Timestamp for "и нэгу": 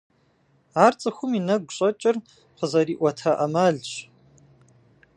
1.39-1.73